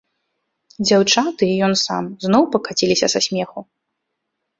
Дзяўчаты 0.87 1.43
і 1.49 1.59
ён 1.67 1.73
сам 1.81 2.03
зноў 2.25 2.43
пакаціліся 2.55 3.07
са 3.15 3.19
смеху. 3.27 3.59